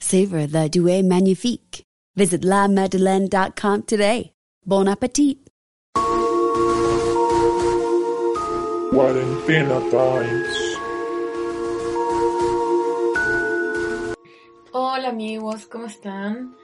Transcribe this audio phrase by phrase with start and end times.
[0.00, 1.82] Savor the Douai Magnifique.
[2.14, 4.32] Visit lamadeleine.com today.
[4.64, 5.38] Bon appetit!
[8.90, 10.78] Cuarentena Times.
[14.72, 16.56] Hola amigos, ¿cómo están?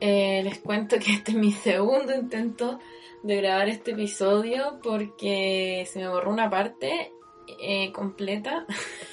[0.00, 2.78] Eh, les cuento que este es mi segundo intento
[3.22, 7.12] de grabar este episodio porque se me borró una parte
[7.60, 8.64] eh, completa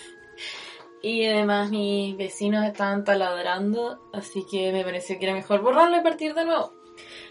[1.05, 6.01] y además mis vecinos estaban taladrando, así que me pareció que era mejor borrarlo y
[6.01, 6.73] partir de nuevo.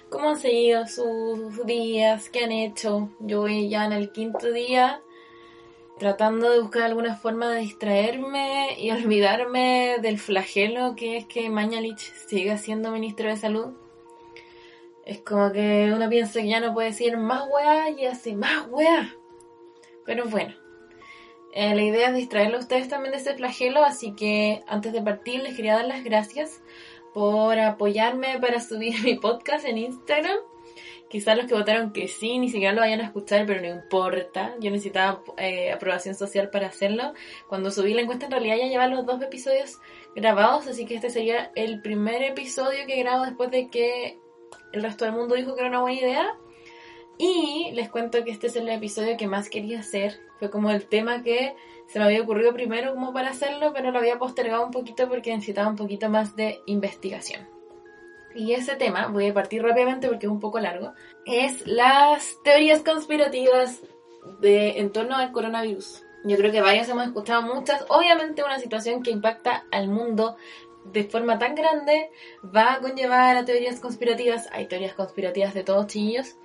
[0.08, 2.30] ¿Cómo han seguido sus días?
[2.30, 3.10] ¿Qué han hecho?
[3.18, 5.02] Yo voy ya en el quinto día
[5.98, 12.12] tratando de buscar alguna forma de distraerme y olvidarme del flagelo que es que Mañalich
[12.28, 13.72] siga siendo ministro de salud.
[15.04, 18.68] Es como que uno piensa que ya no puede decir más weá y hace más
[18.70, 19.16] weá.
[20.06, 20.54] Pero bueno,
[21.56, 25.00] eh, la idea es distraerlo a ustedes también de ese flagelo, así que antes de
[25.00, 26.60] partir les quería dar las gracias
[27.12, 30.36] por apoyarme para subir mi podcast en Instagram.
[31.08, 34.56] Quizás los que votaron que sí, ni siquiera lo vayan a escuchar, pero no importa.
[34.58, 37.12] Yo necesitaba eh, aprobación social para hacerlo.
[37.46, 39.78] Cuando subí la encuesta, en realidad ya lleva los dos episodios
[40.16, 44.18] grabados, así que este sería el primer episodio que grabo después de que
[44.72, 46.38] el resto del mundo dijo que era una buena idea.
[47.18, 50.20] Y les cuento que este es el episodio que más quería hacer.
[50.38, 51.54] Fue como el tema que
[51.86, 55.34] se me había ocurrido primero como para hacerlo, pero lo había postergado un poquito porque
[55.34, 57.48] necesitaba un poquito más de investigación.
[58.34, 60.92] Y ese tema, voy a partir rápidamente porque es un poco largo,
[61.24, 63.80] es las teorías conspirativas
[64.40, 66.02] de, en torno al coronavirus.
[66.24, 67.84] Yo creo que varios hemos escuchado muchas.
[67.88, 70.36] Obviamente una situación que impacta al mundo
[70.84, 72.10] de forma tan grande
[72.44, 74.48] va a conllevar a teorías conspirativas.
[74.50, 76.36] Hay teorías conspirativas de todos chillos.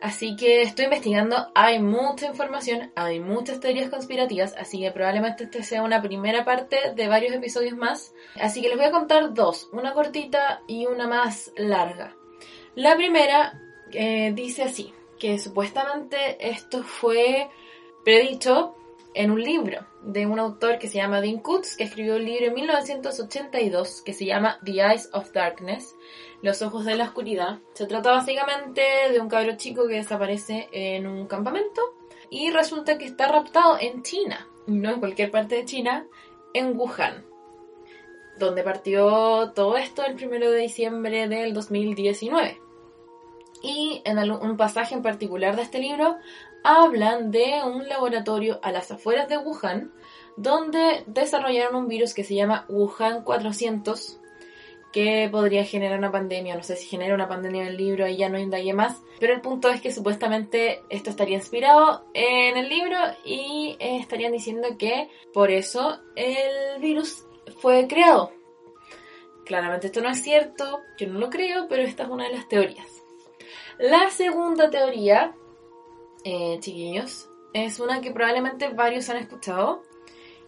[0.00, 5.62] Así que estoy investigando, hay mucha información, hay muchas teorías conspirativas, así que probablemente esta
[5.64, 8.14] sea una primera parte de varios episodios más.
[8.40, 12.14] Así que les voy a contar dos, una cortita y una más larga.
[12.76, 13.60] La primera
[13.92, 17.50] eh, dice así, que supuestamente esto fue
[18.04, 18.76] predicho
[19.14, 22.46] en un libro de un autor que se llama Dean Kutz, que escribió un libro
[22.46, 25.96] en 1982 que se llama The Eyes of Darkness,
[26.42, 27.58] Los Ojos de la Oscuridad.
[27.74, 31.82] Se trata básicamente de un cabro chico que desaparece en un campamento
[32.30, 36.06] y resulta que está raptado en China, no en cualquier parte de China,
[36.54, 37.24] en Wuhan,
[38.38, 42.60] donde partió todo esto el 1 de diciembre del 2019.
[43.60, 46.18] Y en un pasaje en particular de este libro
[46.64, 49.92] hablan de un laboratorio a las afueras de Wuhan
[50.36, 54.20] donde desarrollaron un virus que se llama Wuhan 400
[54.92, 58.16] que podría generar una pandemia, no sé si genera una pandemia en el libro, ahí
[58.16, 62.68] ya no indagué más, pero el punto es que supuestamente esto estaría inspirado en el
[62.68, 67.26] libro y estarían diciendo que por eso el virus
[67.60, 68.32] fue creado.
[69.44, 72.48] Claramente esto no es cierto, yo no lo creo, pero esta es una de las
[72.48, 73.02] teorías.
[73.78, 75.34] La segunda teoría
[76.28, 79.82] eh, chiquillos, es una que probablemente varios han escuchado,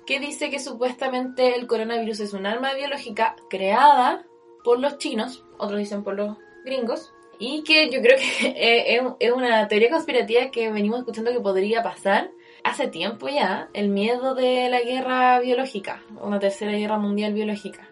[0.06, 4.26] que dice que supuestamente el coronavirus es un arma biológica creada
[4.62, 6.36] por los chinos, otros dicen por los
[6.66, 11.82] gringos, y que yo creo que es una teoría conspirativa que venimos escuchando que podría
[11.82, 12.30] pasar
[12.62, 17.89] hace tiempo ya, el miedo de la guerra biológica, una tercera guerra mundial biológica.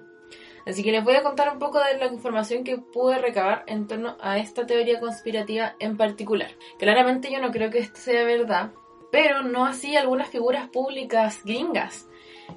[0.68, 3.86] Así que les voy a contar un poco de la información que pude recabar en
[3.86, 6.50] torno a esta teoría conspirativa en particular.
[6.78, 8.72] Claramente yo no creo que esto sea verdad,
[9.10, 12.06] pero no así algunas figuras públicas gringas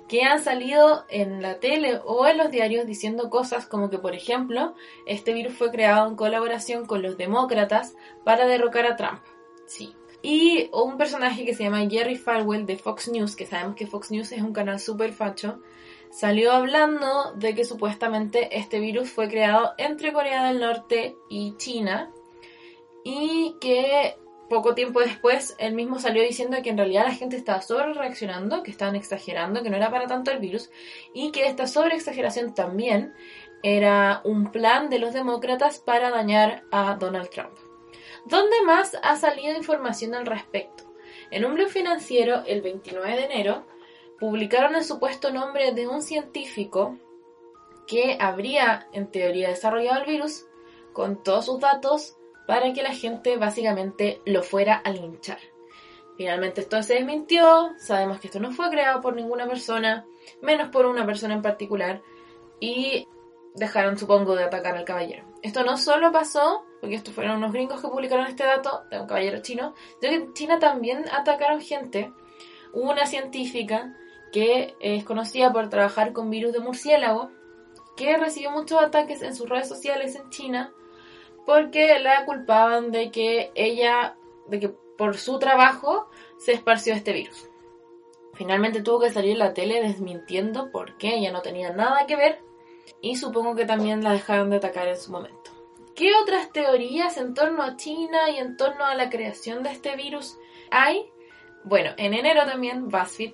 [0.09, 4.13] que han salido en la tele o en los diarios diciendo cosas como que, por
[4.13, 4.75] ejemplo,
[5.05, 9.21] este virus fue creado en colaboración con los demócratas para derrocar a Trump.
[9.67, 9.95] Sí.
[10.21, 14.11] Y un personaje que se llama Jerry Falwell de Fox News, que sabemos que Fox
[14.11, 15.61] News es un canal súper facho,
[16.11, 22.11] salió hablando de que supuestamente este virus fue creado entre Corea del Norte y China
[23.03, 24.15] y que
[24.51, 28.63] poco tiempo después, él mismo salió diciendo que en realidad la gente estaba sobre reaccionando,
[28.63, 30.69] que estaban exagerando, que no era para tanto el virus,
[31.13, 33.13] y que esta sobre exageración también
[33.63, 37.53] era un plan de los demócratas para dañar a Donald Trump.
[38.25, 40.83] ¿Dónde más ha salido información al respecto?
[41.31, 43.65] En un blog financiero, el 29 de enero,
[44.21, 46.95] publicaron el supuesto nombre de un científico
[47.87, 50.45] que habría, en teoría, desarrollado el virus
[50.93, 52.15] con todos sus datos
[52.45, 55.39] para que la gente básicamente lo fuera a linchar.
[56.17, 60.05] Finalmente esto se desmintió, sabemos que esto no fue creado por ninguna persona,
[60.39, 62.03] menos por una persona en particular,
[62.59, 63.07] y
[63.55, 65.25] dejaron, supongo, de atacar al caballero.
[65.41, 69.07] Esto no solo pasó, porque estos fueron unos gringos que publicaron este dato de un
[69.07, 72.13] caballero chino, sino que en China también atacaron gente.
[72.71, 73.97] Una científica
[74.31, 77.31] que es conocida por trabajar con virus de murciélago,
[77.95, 80.73] que recibió muchos ataques en sus redes sociales en China
[81.45, 84.15] porque la culpaban de que ella,
[84.47, 86.07] de que por su trabajo
[86.37, 87.49] se esparció este virus.
[88.33, 92.39] Finalmente tuvo que salir en la tele desmintiendo porque ella no tenía nada que ver
[93.01, 95.51] y supongo que también la dejaron de atacar en su momento.
[95.95, 99.95] ¿Qué otras teorías en torno a China y en torno a la creación de este
[99.95, 100.37] virus
[100.71, 101.11] hay?
[101.63, 103.33] Bueno, en enero también BuzzFeed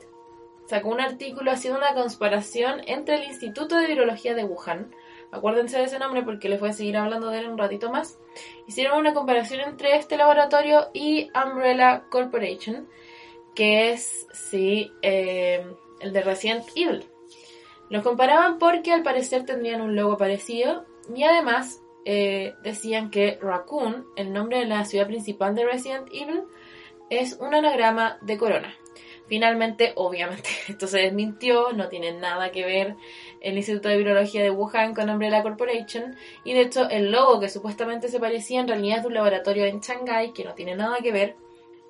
[0.68, 4.94] sacó un artículo haciendo una comparación entre el Instituto de Virología de Wuhan,
[5.32, 8.20] acuérdense de ese nombre porque les voy a seguir hablando de él un ratito más,
[8.68, 12.88] hicieron una comparación entre este laboratorio y Umbrella Corporation,
[13.56, 15.66] que es, sí, eh,
[16.00, 17.06] el de Resident Evil.
[17.90, 20.86] Los comparaban porque al parecer tendrían un logo parecido
[21.16, 26.44] y además eh, decían que Raccoon, el nombre de la ciudad principal de Resident Evil,
[27.10, 28.76] es un anagrama de corona.
[29.28, 32.96] Finalmente, obviamente, esto se desmintió, no tiene nada que ver
[33.42, 37.50] el Instituto de Virología de Wuhan con Umbrella Corporation, y de hecho el logo que
[37.50, 40.98] supuestamente se parecía en realidad es de un laboratorio en Shanghai que no tiene nada
[40.98, 41.36] que ver,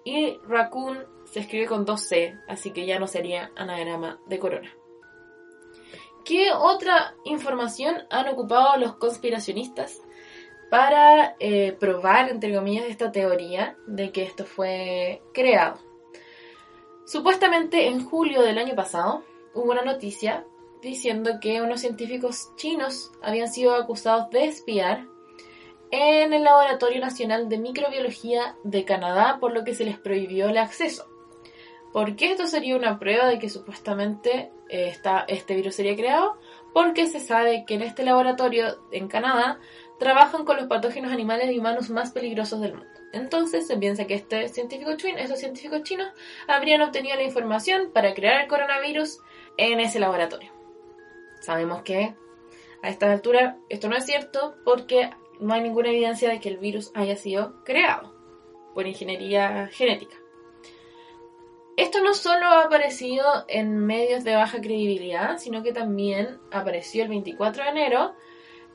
[0.03, 4.71] y Raccoon se escribe con dos C, así que ya no sería anagrama de corona.
[6.23, 10.01] ¿Qué otra información han ocupado los conspiracionistas
[10.69, 15.86] para eh, probar, entre comillas, esta teoría de que esto fue creado?
[17.07, 19.23] Supuestamente en julio del año pasado
[19.53, 20.45] hubo una noticia
[20.81, 25.05] diciendo que unos científicos chinos habían sido acusados de espiar
[25.89, 30.57] en el Laboratorio Nacional de Microbiología de Canadá, por lo que se les prohibió el
[30.57, 31.07] acceso.
[31.93, 34.93] ¿Por qué esto sería una prueba de que supuestamente eh,
[35.29, 36.35] este virus sería creado?
[36.73, 39.61] Porque se sabe que en este laboratorio en Canadá
[39.99, 42.99] trabajan con los patógenos animales y humanos más peligrosos del mundo.
[43.13, 46.09] Entonces se piensa que este científico chino, estos científicos chinos
[46.47, 49.19] habrían obtenido la información para crear el coronavirus
[49.57, 50.51] en ese laboratorio.
[51.39, 52.15] Sabemos que
[52.83, 55.09] a esta altura esto no es cierto porque
[55.39, 58.13] no hay ninguna evidencia de que el virus haya sido creado
[58.73, 60.15] por ingeniería genética.
[61.77, 67.09] Esto no solo ha aparecido en medios de baja credibilidad, sino que también apareció el
[67.09, 68.15] 24 de enero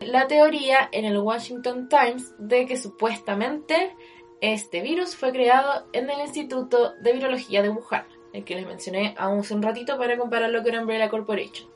[0.07, 3.95] la teoría en el Washington Times de que supuestamente
[4.41, 9.15] este virus fue creado en el Instituto de Virología de Wuhan, el que les mencioné
[9.17, 11.71] hace un ratito para compararlo con Umbrella Corporation.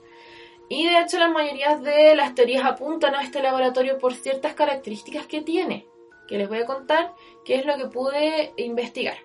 [0.69, 5.27] Y de hecho la mayoría de las teorías apuntan a este laboratorio por ciertas características
[5.27, 5.87] que tiene,
[6.27, 7.15] que les voy a contar
[7.45, 9.17] qué es lo que pude investigar.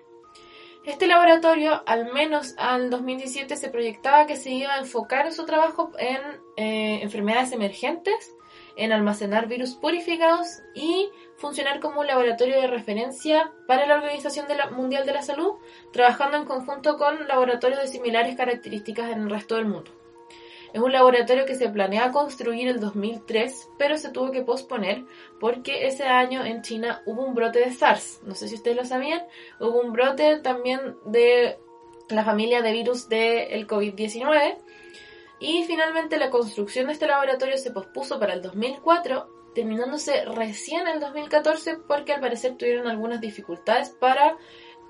[0.84, 5.46] Este laboratorio, al menos al 2017, se proyectaba que se iba a enfocar en su
[5.46, 6.20] trabajo en
[6.56, 8.34] eh, enfermedades emergentes
[8.76, 15.06] en almacenar virus purificados y funcionar como un laboratorio de referencia para la Organización Mundial
[15.06, 15.54] de la Salud,
[15.92, 19.90] trabajando en conjunto con laboratorios de similares características en el resto del mundo.
[20.72, 25.04] Es un laboratorio que se planeaba construir el 2003, pero se tuvo que posponer
[25.38, 28.20] porque ese año en China hubo un brote de SARS.
[28.24, 29.22] No sé si ustedes lo sabían.
[29.60, 31.58] Hubo un brote también de
[32.08, 34.56] la familia de virus del COVID-19
[35.42, 40.94] y finalmente la construcción de este laboratorio se pospuso para el 2004, terminándose recién en
[40.94, 44.36] el 2014 porque al parecer tuvieron algunas dificultades para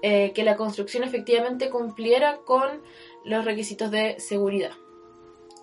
[0.02, 2.82] eh, que la construcción efectivamente cumpliera con
[3.24, 4.72] los requisitos de seguridad.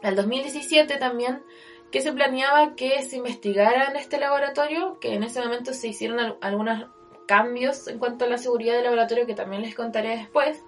[0.01, 1.43] Al 2017 también
[1.91, 6.36] que se planeaba que se investigara en este laboratorio, que en ese momento se hicieron
[6.41, 6.88] algunos
[7.27, 10.63] cambios en cuanto a la seguridad del laboratorio que también les contaré después.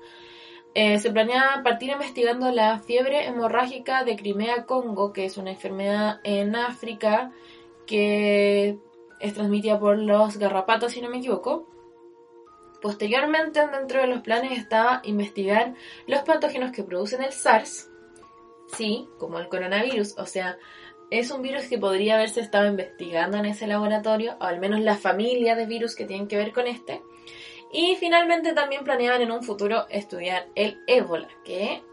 [0.73, 6.55] Eh, se planea partir investigando la fiebre hemorrágica de Crimea-Congo, que es una enfermedad en
[6.55, 7.31] África
[7.85, 8.79] que
[9.19, 11.67] es transmitida por los garrapatos, si no me equivoco.
[12.81, 15.75] Posteriormente, dentro de los planes estaba investigar
[16.07, 17.89] los patógenos que producen el SARS,
[18.67, 20.57] sí, como el coronavirus, o sea,
[21.11, 24.95] es un virus que podría haberse estado investigando en ese laboratorio, o al menos la
[24.95, 27.01] familia de virus que tienen que ver con este
[27.73, 31.83] Y finalmente también planeaban en un futuro estudiar el ébola, que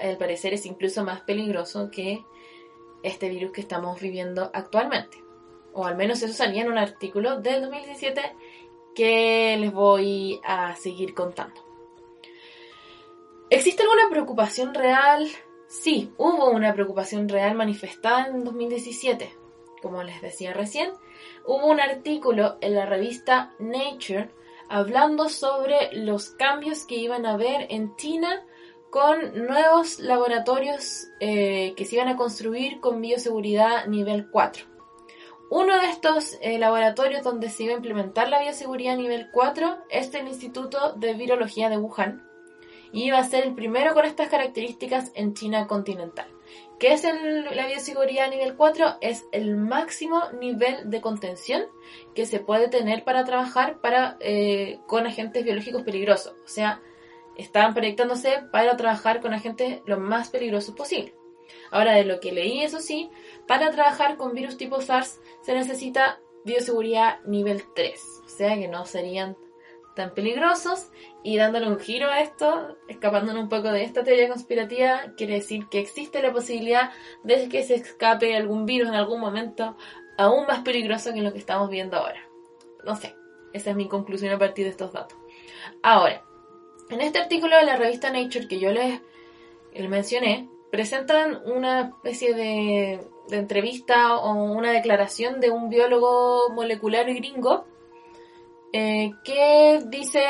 [0.00, 2.24] al parecer es incluso más peligroso que
[3.02, 5.22] este virus que estamos viviendo actualmente.
[5.72, 8.20] O al menos eso salía en un artículo del 2017
[8.94, 11.60] que les voy a seguir contando.
[13.48, 15.28] ¿Existe alguna preocupación real?
[15.66, 19.34] Sí, hubo una preocupación real manifestada en 2017.
[19.80, 20.92] Como les decía recién,
[21.46, 24.30] hubo un artículo en la revista Nature
[24.72, 28.42] hablando sobre los cambios que iban a haber en China
[28.90, 34.64] con nuevos laboratorios eh, que se iban a construir con bioseguridad nivel 4.
[35.50, 40.14] Uno de estos eh, laboratorios donde se iba a implementar la bioseguridad nivel 4 es
[40.14, 42.26] el Instituto de Virología de Wuhan
[42.92, 46.28] y iba a ser el primero con estas características en China continental.
[46.82, 48.96] ¿Qué es la bioseguridad nivel 4?
[49.00, 51.62] Es el máximo nivel de contención
[52.12, 56.34] que se puede tener para trabajar para, eh, con agentes biológicos peligrosos.
[56.44, 56.82] O sea,
[57.36, 61.14] estaban proyectándose para trabajar con agentes lo más peligrosos posible.
[61.70, 63.12] Ahora, de lo que leí, eso sí,
[63.46, 68.86] para trabajar con virus tipo SARS se necesita bioseguridad nivel 3, o sea que no
[68.86, 69.36] serían
[69.94, 70.90] tan peligrosos
[71.22, 75.68] y dándole un giro a esto, escapándonos un poco de esta teoría conspirativa, quiere decir
[75.70, 76.90] que existe la posibilidad
[77.24, 79.76] de que se escape algún virus en algún momento
[80.18, 82.20] aún más peligroso que lo que estamos viendo ahora.
[82.84, 83.14] No sé,
[83.52, 85.18] esa es mi conclusión a partir de estos datos.
[85.82, 86.24] Ahora,
[86.90, 89.00] en este artículo de la revista Nature que yo les,
[89.88, 97.66] mencioné, presentan una especie de, entrevista o una declaración de un biólogo molecular gringo
[98.72, 100.24] eh, que dice,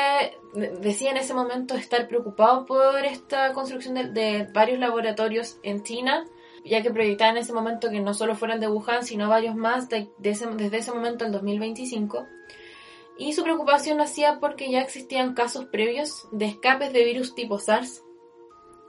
[0.79, 6.25] decía en ese momento estar preocupado por esta construcción de, varios laboratorios en China,
[6.65, 9.89] ya que proyectaba en ese momento que no solo fueran de Wuhan, sino varios más
[9.89, 12.27] desde ese momento, el 2025
[13.17, 18.03] y su preocupación nacía porque ya existían casos previos de escapes de virus tipo SARS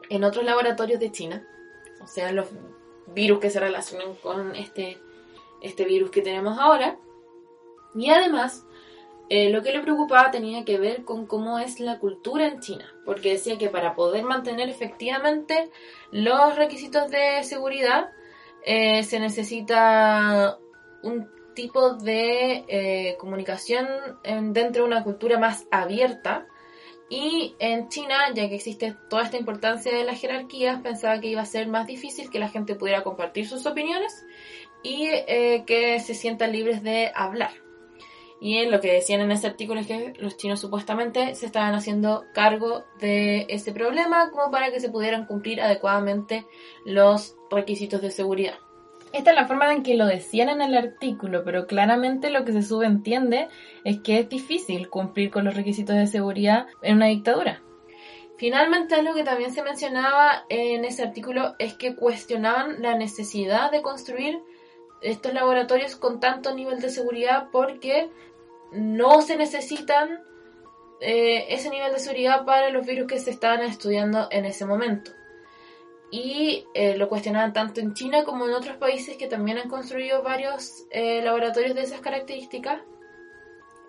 [0.09, 1.47] en otros laboratorios de China,
[2.03, 2.49] o sea, los
[3.09, 4.99] virus que se relacionan con este,
[5.61, 6.99] este virus que tenemos ahora.
[7.95, 8.67] Y además,
[9.31, 12.93] eh, lo que le preocupaba tenía que ver con cómo es la cultura en China,
[13.05, 15.71] porque decía que para poder mantener efectivamente
[16.11, 18.11] los requisitos de seguridad
[18.67, 20.59] eh, se necesita
[21.03, 23.87] un tipo de eh, comunicación
[24.53, 26.47] dentro de una cultura más abierta.
[27.09, 31.43] Y en China, ya que existe toda esta importancia de las jerarquías, pensaba que iba
[31.43, 34.27] a ser más difícil que la gente pudiera compartir sus opiniones
[34.83, 35.09] y
[35.67, 37.64] que se sientan libres de hablar.
[38.45, 42.27] Y lo que decían en ese artículo es que los chinos supuestamente se estaban haciendo
[42.35, 46.45] cargo de ese problema como para que se pudieran cumplir adecuadamente
[46.85, 48.59] los requisitos de seguridad.
[49.15, 52.53] Esta es la forma en que lo decían en el artículo, pero claramente lo que
[52.53, 53.49] se subentiende
[53.83, 57.63] es que es difícil cumplir con los requisitos de seguridad en una dictadura.
[58.37, 63.81] Finalmente, algo que también se mencionaba en ese artículo es que cuestionaban la necesidad de
[63.81, 64.39] construir
[65.01, 68.11] estos laboratorios con tanto nivel de seguridad porque
[68.75, 70.23] no se necesitan
[71.01, 75.13] eh, ese nivel de seguridad para los virus que se estaban estudiando en ese momento
[76.17, 80.23] y eh, lo cuestionaban tanto en China como en otros países que también han construido
[80.23, 82.83] varios eh, laboratorios de esas características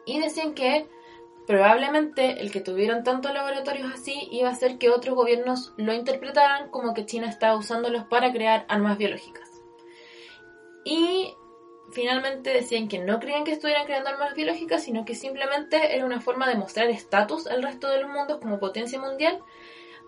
[0.07, 0.87] y decían que
[1.45, 6.71] probablemente el que tuvieran tantos laboratorios así iba a hacer que otros gobiernos lo interpretaran
[6.71, 9.47] como que China estaba usándolos para crear armas biológicas.
[10.83, 11.35] Y
[11.91, 16.21] finalmente decían que no creían que estuvieran creando armas biológicas, sino que simplemente era una
[16.21, 19.39] forma de mostrar estatus al resto de los mundos como potencia mundial,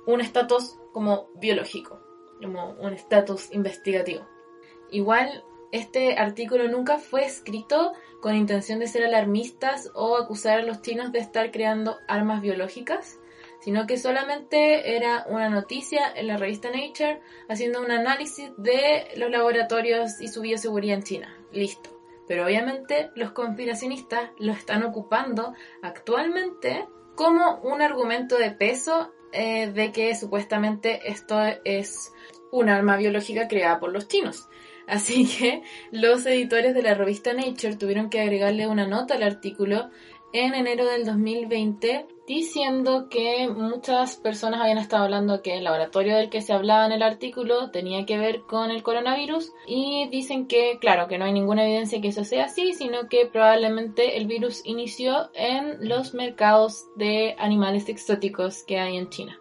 [0.06, 2.08] un estatus como biológico
[2.42, 4.26] como un estatus investigativo.
[4.92, 10.82] Igual, este artículo nunca fue escrito con intención de ser alarmistas o acusar a los
[10.82, 13.20] chinos de estar creando armas biológicas,
[13.60, 19.30] sino que solamente era una noticia en la revista Nature haciendo un análisis de los
[19.30, 21.37] laboratorios y su bioseguridad en China.
[21.52, 21.90] Listo.
[22.28, 26.86] Pero obviamente los conspiracionistas lo están ocupando actualmente
[27.16, 32.14] como un argumento de peso eh, de que supuestamente esto es
[32.52, 34.48] un arma biológica creada por los chinos.
[34.88, 39.90] Así que los editores de la revista Nature tuvieron que agregarle una nota al artículo
[40.32, 46.30] en enero del 2020 diciendo que muchas personas habían estado hablando que el laboratorio del
[46.30, 50.78] que se hablaba en el artículo tenía que ver con el coronavirus y dicen que,
[50.80, 54.62] claro, que no hay ninguna evidencia que eso sea así, sino que probablemente el virus
[54.66, 59.40] inició en los mercados de animales exóticos que hay en China.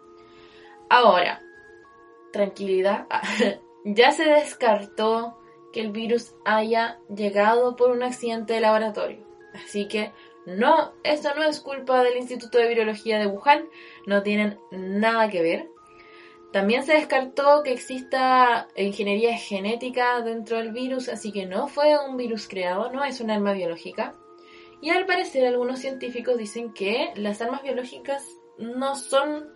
[0.89, 1.41] Ahora,
[2.31, 3.07] tranquilidad,
[3.83, 5.37] ya se descartó
[5.73, 9.27] que el virus haya llegado por un accidente de laboratorio.
[9.53, 10.11] Así que
[10.47, 13.67] No, esto no es culpa del Instituto de Virología de Wuhan,
[14.05, 15.67] no tienen nada que ver.
[16.53, 22.15] También se descartó que exista ingeniería genética dentro del virus, así que no fue un
[22.15, 24.15] virus creado, no es un arma biológica.
[24.81, 28.25] Y al parecer algunos científicos dicen que las armas biológicas
[28.57, 29.49] no son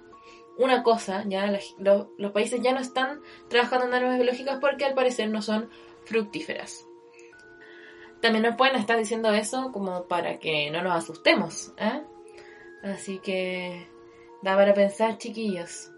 [0.58, 5.30] una cosa, ya los, países ya no están trabajando en armas biológicas porque al parecer
[5.30, 5.70] no son
[6.04, 6.86] fructíferas.
[8.22, 12.02] También nos pueden estar diciendo eso como para que no nos asustemos, ¿eh?
[12.84, 13.88] Así que
[14.42, 15.92] da para pensar, chiquillos.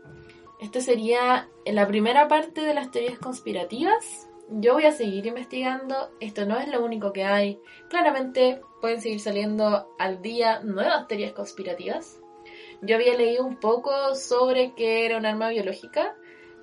[0.60, 4.30] Esta sería la primera parte de las teorías conspirativas.
[4.50, 6.12] Yo voy a seguir investigando.
[6.20, 7.60] Esto no es lo único que hay.
[7.90, 12.22] Claramente pueden seguir saliendo al día nuevas teorías conspirativas.
[12.82, 16.16] Yo había leído un poco sobre que era un arma biológica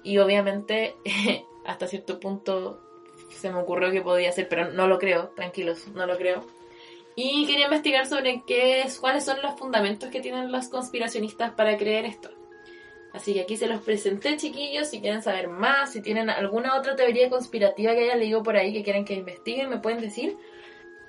[0.02, 0.97] y obviamente
[1.67, 2.81] hasta cierto punto
[3.30, 6.44] se me ocurrió que podía ser, pero no lo creo, tranquilos, no lo creo.
[7.16, 11.76] Y quería investigar sobre qué es, cuáles son los fundamentos que tienen los conspiracionistas para
[11.76, 12.30] creer esto.
[13.12, 14.88] Así que aquí se los presenté, chiquillos.
[14.88, 18.72] Si quieren saber más, si tienen alguna otra teoría conspirativa que haya leído por ahí
[18.72, 20.37] que quieren que investiguen, me pueden decir.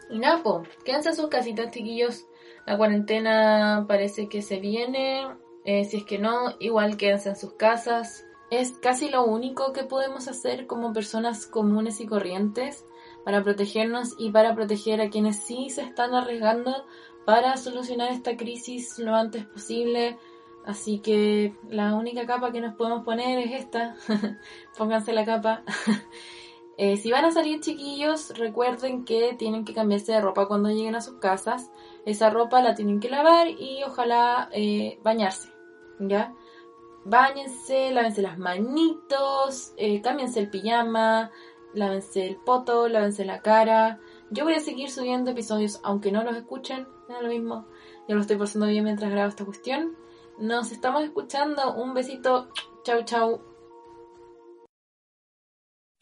[0.09, 0.41] Y nada,
[0.83, 2.25] quédense en sus casitas, chiquillos.
[2.65, 5.27] La cuarentena parece que se viene.
[5.63, 8.25] Eh, si es que no, igual quédense en sus casas.
[8.51, 12.85] Es casi lo único que podemos hacer como personas comunes y corrientes
[13.23, 16.85] para protegernos y para proteger a quienes sí se están arriesgando
[17.25, 20.17] para solucionar esta crisis lo antes posible.
[20.65, 23.95] Así que la única capa que nos podemos poner es esta.
[24.77, 25.63] Pónganse la capa.
[26.77, 30.95] Eh, si van a salir chiquillos, recuerden que tienen que cambiarse de ropa cuando lleguen
[30.95, 31.69] a sus casas.
[32.05, 35.49] Esa ropa la tienen que lavar y ojalá eh, bañarse.
[35.99, 36.33] ¿Ya?
[37.03, 40.01] Báñense, lávense las manitos, eh,
[40.35, 41.31] el pijama,
[41.73, 43.99] lávense el poto, lávense la cara.
[44.29, 47.67] Yo voy a seguir subiendo episodios, aunque no los escuchen, da lo mismo.
[48.07, 49.95] Yo lo estoy pasando bien mientras grabo esta cuestión.
[50.39, 51.73] Nos estamos escuchando.
[51.75, 52.49] Un besito.
[52.83, 53.41] Chau, chau.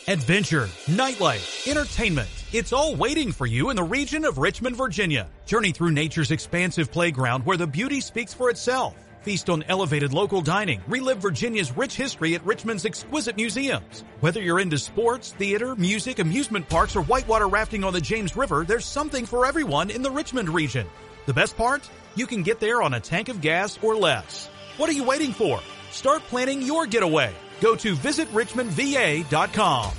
[0.08, 2.30] Adventure, nightlife, entertainment.
[2.54, 5.30] It's all waiting for you in the region of Richmond, Virginia.
[5.46, 9.09] Journey through nature's expansive playground where the beauty speaks for itself.
[9.22, 10.82] Feast on elevated local dining.
[10.88, 14.04] Relive Virginia's rich history at Richmond's exquisite museums.
[14.22, 18.64] Whether you're into sports, theater, music, amusement parks, or whitewater rafting on the James River,
[18.68, 20.88] there's something for everyone in the Richmond region.
[21.26, 21.90] The best part?
[22.16, 24.48] You can get there on a tank of gas or less.
[24.78, 25.60] What are you waiting for?
[25.92, 27.34] Start planning your getaway.
[27.60, 29.92] Go to visitrichmondva.com.